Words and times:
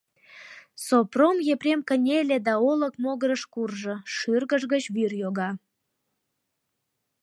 Сопром 0.85 1.37
Епрем 1.53 1.81
кынеле 1.87 2.37
да 2.47 2.53
олык 2.69 2.93
могырыш 3.03 3.43
куржо, 3.53 3.95
шӱргыж 4.15 4.63
гыч 4.73 4.83
вӱр 4.95 5.11
йога. 5.21 5.49